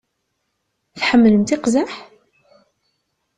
Tḥemmlemt 0.99 1.55
iqzaḥ? 1.55 1.91